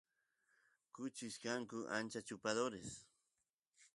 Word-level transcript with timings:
kuchis 0.95 1.35
kanku 1.43 1.79
ancha 1.97 2.19
chupadores 2.27 2.89